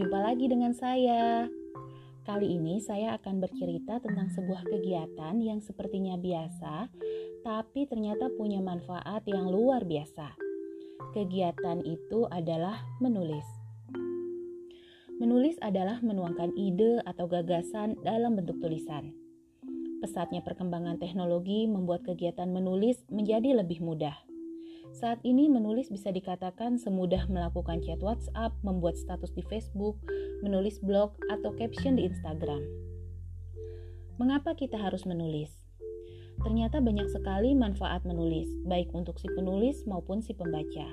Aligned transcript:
berjumpa 0.00 0.32
lagi 0.32 0.48
dengan 0.48 0.72
saya. 0.72 1.44
Kali 2.24 2.56
ini 2.56 2.80
saya 2.80 3.20
akan 3.20 3.36
bercerita 3.36 4.00
tentang 4.00 4.32
sebuah 4.32 4.64
kegiatan 4.64 5.36
yang 5.44 5.60
sepertinya 5.60 6.16
biasa, 6.16 6.88
tapi 7.44 7.84
ternyata 7.84 8.32
punya 8.32 8.64
manfaat 8.64 9.28
yang 9.28 9.52
luar 9.52 9.84
biasa. 9.84 10.40
Kegiatan 11.12 11.84
itu 11.84 12.24
adalah 12.32 12.80
menulis. 12.96 13.44
Menulis 15.20 15.60
adalah 15.60 16.00
menuangkan 16.00 16.56
ide 16.56 17.04
atau 17.04 17.28
gagasan 17.28 18.00
dalam 18.00 18.40
bentuk 18.40 18.56
tulisan. 18.56 19.12
Pesatnya 20.00 20.40
perkembangan 20.40 20.96
teknologi 20.96 21.68
membuat 21.68 22.08
kegiatan 22.08 22.48
menulis 22.48 23.04
menjadi 23.12 23.52
lebih 23.52 23.84
mudah. 23.84 24.29
Saat 24.90 25.22
ini 25.22 25.46
menulis 25.46 25.86
bisa 25.86 26.10
dikatakan 26.10 26.74
semudah 26.74 27.30
melakukan 27.30 27.78
chat 27.86 28.02
WhatsApp, 28.02 28.50
membuat 28.66 28.98
status 28.98 29.30
di 29.30 29.46
Facebook, 29.46 29.96
menulis 30.42 30.82
blog, 30.82 31.14
atau 31.30 31.54
caption 31.54 31.94
di 31.94 32.10
Instagram. 32.10 32.62
Mengapa 34.18 34.58
kita 34.58 34.76
harus 34.76 35.06
menulis? 35.06 35.54
Ternyata 36.40 36.82
banyak 36.82 37.08
sekali 37.12 37.54
manfaat 37.54 38.02
menulis, 38.02 38.48
baik 38.66 38.90
untuk 38.96 39.16
si 39.20 39.28
penulis 39.30 39.84
maupun 39.86 40.24
si 40.24 40.32
pembaca. 40.32 40.88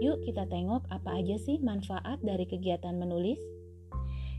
Yuk 0.00 0.24
kita 0.24 0.48
tengok 0.48 0.88
apa 0.88 1.20
aja 1.20 1.36
sih 1.36 1.60
manfaat 1.60 2.22
dari 2.24 2.48
kegiatan 2.48 2.96
menulis. 2.96 3.38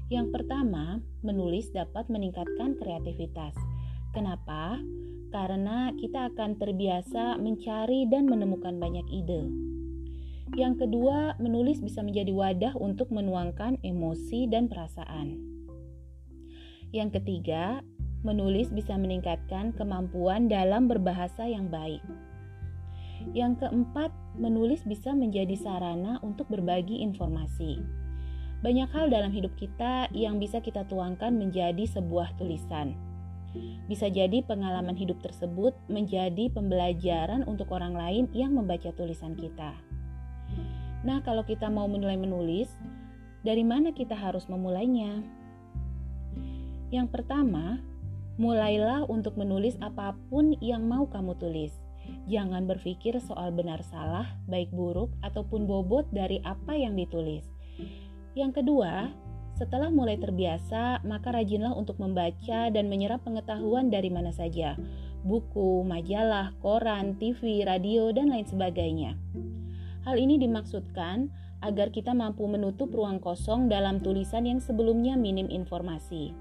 Yang 0.09 0.33
pertama, 0.35 0.99
menulis 1.23 1.71
dapat 1.71 2.09
meningkatkan 2.09 2.75
kreativitas. 2.81 3.55
Kenapa? 4.11 4.75
Karena 5.31 5.95
kita 5.95 6.29
akan 6.35 6.59
terbiasa 6.59 7.39
mencari 7.39 8.05
dan 8.11 8.27
menemukan 8.27 8.75
banyak 8.77 9.07
ide. 9.09 9.47
Yang 10.59 10.85
kedua, 10.85 11.39
menulis 11.39 11.79
bisa 11.79 12.03
menjadi 12.03 12.35
wadah 12.35 12.75
untuk 12.75 13.07
menuangkan 13.07 13.79
emosi 13.87 14.51
dan 14.51 14.67
perasaan. 14.67 15.39
Yang 16.91 17.23
ketiga, 17.23 17.79
menulis 18.27 18.67
bisa 18.75 18.99
meningkatkan 18.99 19.71
kemampuan 19.71 20.51
dalam 20.51 20.91
berbahasa 20.91 21.47
yang 21.47 21.71
baik. 21.71 22.03
Yang 23.31 23.63
keempat, 23.63 24.11
menulis 24.35 24.83
bisa 24.83 25.15
menjadi 25.15 25.55
sarana 25.55 26.19
untuk 26.19 26.51
berbagi 26.51 26.99
informasi. 26.99 27.79
Banyak 28.59 28.91
hal 28.91 29.07
dalam 29.07 29.31
hidup 29.31 29.55
kita 29.55 30.11
yang 30.11 30.35
bisa 30.35 30.59
kita 30.59 30.83
tuangkan 30.85 31.31
menjadi 31.31 31.87
sebuah 31.87 32.35
tulisan 32.35 33.10
bisa 33.87 34.07
jadi 34.07 34.43
pengalaman 34.47 34.95
hidup 34.95 35.19
tersebut 35.19 35.75
menjadi 35.91 36.47
pembelajaran 36.51 37.43
untuk 37.43 37.71
orang 37.75 37.95
lain 37.95 38.25
yang 38.31 38.55
membaca 38.55 38.91
tulisan 38.95 39.35
kita. 39.35 39.75
Nah, 41.01 41.19
kalau 41.25 41.41
kita 41.43 41.67
mau 41.67 41.89
mulai 41.89 42.15
menulis, 42.15 42.69
dari 43.41 43.65
mana 43.65 43.89
kita 43.91 44.13
harus 44.13 44.45
memulainya? 44.45 45.25
Yang 46.93 47.07
pertama, 47.09 47.81
mulailah 48.37 49.07
untuk 49.09 49.33
menulis 49.39 49.75
apa 49.81 50.13
pun 50.29 50.53
yang 50.61 50.85
mau 50.85 51.09
kamu 51.09 51.33
tulis. 51.41 51.73
Jangan 52.29 52.67
berpikir 52.69 53.17
soal 53.21 53.53
benar 53.55 53.81
salah, 53.87 54.37
baik 54.45 54.69
buruk, 54.73 55.09
ataupun 55.25 55.65
bobot 55.65 56.05
dari 56.13 56.37
apa 56.45 56.75
yang 56.77 56.93
ditulis. 56.93 57.45
Yang 58.37 58.61
kedua, 58.61 59.09
setelah 59.55 59.93
mulai 59.93 60.17
terbiasa, 60.17 61.03
maka 61.05 61.31
rajinlah 61.35 61.75
untuk 61.75 61.99
membaca 62.01 62.71
dan 62.71 62.85
menyerap 62.89 63.21
pengetahuan 63.21 63.93
dari 63.93 64.09
mana 64.09 64.33
saja, 64.33 64.75
buku, 65.21 65.85
majalah, 65.85 66.55
koran, 66.59 67.19
TV, 67.21 67.61
radio, 67.67 68.09
dan 68.09 68.33
lain 68.33 68.47
sebagainya. 68.47 69.13
Hal 70.01 70.17
ini 70.17 70.41
dimaksudkan 70.41 71.29
agar 71.61 71.93
kita 71.93 72.17
mampu 72.17 72.49
menutup 72.49 72.89
ruang 72.89 73.21
kosong 73.21 73.69
dalam 73.69 74.01
tulisan 74.01 74.49
yang 74.49 74.57
sebelumnya 74.57 75.13
minim 75.13 75.45
informasi. 75.45 76.33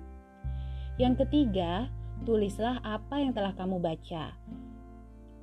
Yang 0.97 1.28
ketiga, 1.28 1.93
tulislah 2.25 2.81
apa 2.81 3.20
yang 3.20 3.37
telah 3.37 3.53
kamu 3.53 3.81
baca. 3.81 4.32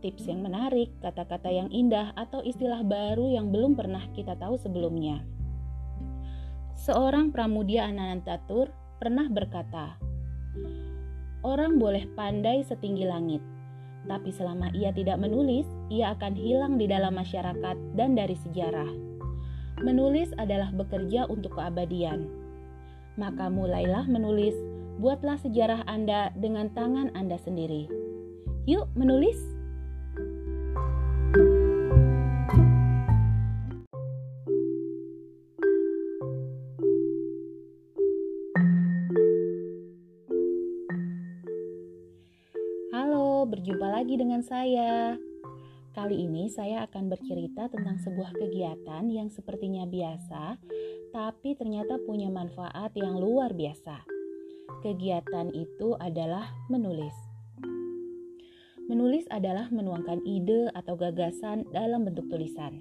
Tips 0.02 0.30
yang 0.30 0.46
menarik, 0.46 0.94
kata-kata 1.02 1.50
yang 1.50 1.70
indah, 1.74 2.14
atau 2.14 2.42
istilah 2.42 2.86
baru 2.86 3.34
yang 3.34 3.50
belum 3.50 3.74
pernah 3.74 4.06
kita 4.14 4.38
tahu 4.38 4.58
sebelumnya. 4.58 5.37
Seorang 6.78 7.34
pramudia 7.34 7.90
Anantatur 7.90 8.70
pernah 9.02 9.26
berkata, 9.26 9.98
Orang 11.42 11.82
boleh 11.82 12.06
pandai 12.14 12.62
setinggi 12.62 13.02
langit, 13.02 13.42
tapi 14.06 14.30
selama 14.30 14.70
ia 14.78 14.94
tidak 14.94 15.18
menulis, 15.18 15.66
ia 15.90 16.14
akan 16.14 16.38
hilang 16.38 16.78
di 16.78 16.86
dalam 16.86 17.18
masyarakat 17.18 17.76
dan 17.98 18.14
dari 18.14 18.38
sejarah. 18.38 18.86
Menulis 19.82 20.30
adalah 20.38 20.70
bekerja 20.70 21.26
untuk 21.26 21.58
keabadian. 21.58 22.30
Maka 23.18 23.50
mulailah 23.50 24.06
menulis, 24.06 24.54
buatlah 25.02 25.42
sejarah 25.42 25.82
Anda 25.90 26.30
dengan 26.38 26.70
tangan 26.78 27.10
Anda 27.18 27.42
sendiri. 27.42 27.90
Yuk, 28.70 28.86
menulis! 28.94 29.57
Berjumpa 43.68 44.00
lagi 44.00 44.16
dengan 44.16 44.40
saya. 44.48 45.20
Kali 45.92 46.24
ini 46.24 46.48
saya 46.48 46.88
akan 46.88 47.12
bercerita 47.12 47.68
tentang 47.68 48.00
sebuah 48.00 48.32
kegiatan 48.40 49.04
yang 49.12 49.28
sepertinya 49.28 49.84
biasa, 49.84 50.56
tapi 51.12 51.52
ternyata 51.52 52.00
punya 52.08 52.32
manfaat 52.32 52.96
yang 52.96 53.20
luar 53.20 53.52
biasa. 53.52 54.08
Kegiatan 54.88 55.52
itu 55.52 56.00
adalah 56.00 56.48
menulis. 56.72 57.12
Menulis 58.88 59.28
adalah 59.28 59.68
menuangkan 59.68 60.24
ide 60.24 60.72
atau 60.72 60.96
gagasan 60.96 61.68
dalam 61.76 62.08
bentuk 62.08 62.32
tulisan. 62.32 62.80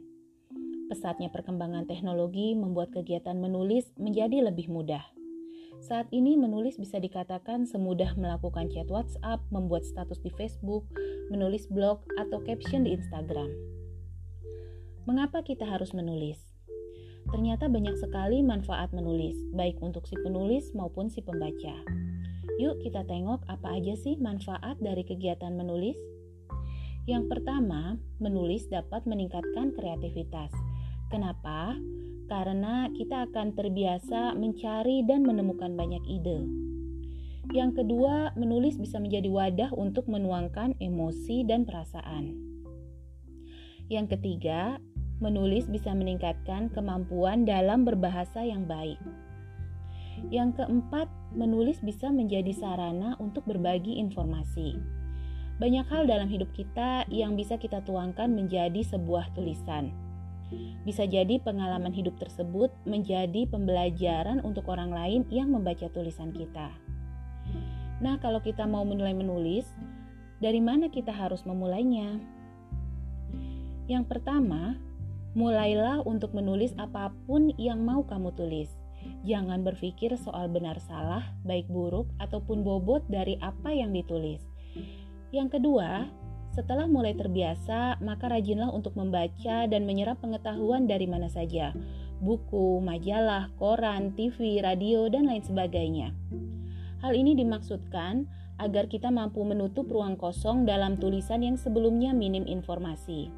Pesatnya 0.87 1.35
perkembangan 1.35 1.91
teknologi 1.91 2.55
membuat 2.55 2.95
kegiatan 2.95 3.35
menulis 3.35 3.91
menjadi 3.99 4.55
lebih 4.55 4.71
mudah. 4.71 5.03
Saat 5.85 6.09
ini 6.11 6.41
menulis 6.41 6.81
bisa 6.81 6.97
dikatakan 6.97 7.69
semudah 7.69 8.17
melakukan 8.17 8.73
chat 8.73 8.89
WhatsApp, 8.89 9.45
membuat 9.53 9.85
status 9.85 10.17
di 10.25 10.33
Facebook, 10.35 10.89
menulis 11.29 11.69
blog, 11.69 12.01
atau 12.17 12.41
caption 12.41 12.89
di 12.89 12.97
Instagram. 12.97 13.53
Mengapa 15.05 15.45
kita 15.45 15.69
harus 15.69 15.93
menulis? 15.93 16.41
Ternyata 17.31 17.67
banyak 17.67 17.99
sekali 17.99 18.43
manfaat 18.43 18.95
menulis, 18.95 19.35
baik 19.55 19.79
untuk 19.83 20.07
si 20.07 20.15
penulis 20.19 20.71
maupun 20.75 21.11
si 21.11 21.23
pembaca. 21.23 21.75
Yuk 22.57 22.81
kita 22.81 23.05
tengok 23.05 23.45
apa 23.51 23.77
aja 23.77 23.95
sih 23.99 24.17
manfaat 24.17 24.79
dari 24.81 25.05
kegiatan 25.05 25.53
menulis. 25.53 25.99
Yang 27.07 27.31
pertama, 27.31 28.01
menulis 28.19 28.67
dapat 28.67 29.07
meningkatkan 29.07 29.77
kreativitas. 29.77 30.51
Kenapa? 31.07 31.79
Karena 32.27 32.91
kita 32.95 33.31
akan 33.31 33.55
terbiasa 33.55 34.35
mencari 34.35 35.07
dan 35.07 35.23
menemukan 35.23 35.75
banyak 35.75 36.03
ide. 36.11 36.43
Yang 37.55 37.83
kedua, 37.83 38.35
menulis 38.35 38.75
bisa 38.75 38.99
menjadi 38.99 39.31
wadah 39.31 39.71
untuk 39.79 40.11
menuangkan 40.11 40.75
emosi 40.83 41.47
dan 41.47 41.63
perasaan. 41.63 42.35
Yang 43.87 44.19
ketiga, 44.19 44.83
menulis 45.23 45.71
bisa 45.71 45.95
meningkatkan 45.95 46.75
kemampuan 46.75 47.47
dalam 47.47 47.87
berbahasa 47.87 48.43
yang 48.43 48.67
baik. 48.67 48.99
Yang 50.35 50.59
keempat, 50.59 51.07
menulis 51.39 51.79
bisa 51.87 52.11
menjadi 52.11 52.51
sarana 52.51 53.15
untuk 53.23 53.47
berbagi 53.47 54.03
informasi. 54.03 54.75
Banyak 55.63 55.87
hal 55.87 56.11
dalam 56.11 56.27
hidup 56.27 56.51
kita 56.51 57.07
yang 57.09 57.39
bisa 57.39 57.57
kita 57.57 57.81
tuangkan 57.87 58.29
menjadi 58.29 58.83
sebuah 58.83 59.33
tulisan 59.39 60.06
bisa 60.87 61.03
jadi 61.07 61.43
pengalaman 61.43 61.91
hidup 61.91 62.15
tersebut 62.22 62.71
menjadi 62.87 63.51
pembelajaran 63.51 64.39
untuk 64.47 64.71
orang 64.71 64.95
lain 64.95 65.21
yang 65.31 65.51
membaca 65.51 65.91
tulisan 65.91 66.31
kita. 66.31 66.71
Nah, 67.98 68.21
kalau 68.21 68.39
kita 68.45 68.69
mau 68.69 68.84
mulai 68.84 69.16
menulis, 69.16 69.66
dari 70.39 70.60
mana 70.60 70.93
kita 70.93 71.10
harus 71.10 71.43
memulainya? 71.48 72.21
Yang 73.89 74.04
pertama, 74.10 74.77
mulailah 75.33 76.04
untuk 76.04 76.37
menulis 76.37 76.77
apa 76.77 77.10
pun 77.25 77.54
yang 77.57 77.83
mau 77.83 78.04
kamu 78.04 78.34
tulis. 78.37 78.69
Jangan 79.22 79.63
berpikir 79.63 80.15
soal 80.19 80.51
benar 80.51 80.83
salah, 80.83 81.22
baik 81.47 81.71
buruk, 81.71 82.10
ataupun 82.19 82.66
bobot 82.66 83.07
dari 83.07 83.39
apa 83.39 83.71
yang 83.71 83.95
ditulis. 83.95 84.43
Yang 85.31 85.59
kedua, 85.59 86.10
setelah 86.57 86.89
mulai 86.89 87.13
terbiasa, 87.13 88.01
maka 88.01 88.33
rajinlah 88.33 88.73
untuk 88.73 88.97
membaca 88.97 89.69
dan 89.69 89.85
menyerap 89.85 90.25
pengetahuan 90.25 90.89
dari 90.89 91.05
mana 91.05 91.29
saja, 91.29 91.77
buku, 92.25 92.81
majalah, 92.81 93.53
koran, 93.61 94.17
TV, 94.17 94.65
radio, 94.65 95.05
dan 95.13 95.29
lain 95.29 95.45
sebagainya. 95.45 96.17
Hal 97.05 97.13
ini 97.13 97.37
dimaksudkan 97.37 98.25
agar 98.57 98.89
kita 98.89 99.13
mampu 99.13 99.45
menutup 99.45 99.85
ruang 99.93 100.17
kosong 100.17 100.65
dalam 100.65 100.97
tulisan 100.97 101.45
yang 101.45 101.61
sebelumnya 101.61 102.17
minim 102.17 102.49
informasi. 102.49 103.29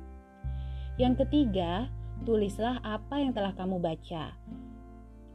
Yang 0.94 1.26
ketiga, 1.26 1.90
tulislah 2.22 2.78
apa 2.86 3.18
yang 3.18 3.34
telah 3.34 3.50
kamu 3.58 3.82
baca. 3.82 4.30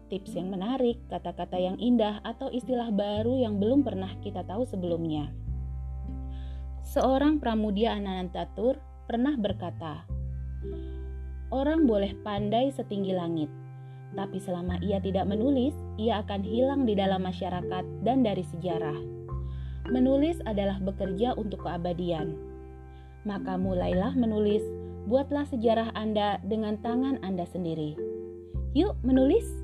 tips 0.07 0.37
yang 0.37 0.53
menarik, 0.53 1.01
kata-kata 1.09 1.57
yang 1.57 1.73
indah, 1.81 2.21
atau 2.21 2.45
istilah 2.53 2.93
baru 2.93 3.33
yang 3.33 3.57
belum 3.57 3.81
pernah 3.81 4.13
kita 4.21 4.45
tahu 4.45 4.61
sebelumnya. 4.61 5.33
Seorang 6.83 7.39
pramudia 7.39 7.95
Anantatur 7.95 8.75
pernah 9.07 9.39
berkata, 9.39 10.03
Orang 11.47 11.87
boleh 11.87 12.11
pandai 12.27 12.75
setinggi 12.75 13.15
langit, 13.15 13.47
tapi 14.19 14.35
selama 14.43 14.75
ia 14.83 14.99
tidak 14.99 15.23
menulis, 15.23 15.71
ia 15.95 16.19
akan 16.19 16.43
hilang 16.43 16.83
di 16.83 16.99
dalam 16.99 17.23
masyarakat 17.23 17.87
dan 18.03 18.27
dari 18.27 18.43
sejarah. 18.43 18.99
Menulis 19.87 20.43
adalah 20.43 20.75
bekerja 20.83 21.39
untuk 21.39 21.63
keabadian. 21.63 22.35
Maka 23.23 23.55
mulailah 23.55 24.11
menulis, 24.19 24.63
buatlah 25.07 25.47
sejarah 25.47 25.95
Anda 25.95 26.43
dengan 26.43 26.75
tangan 26.83 27.23
Anda 27.23 27.47
sendiri. 27.47 27.95
Yuk, 28.75 28.99
menulis! 29.07 29.62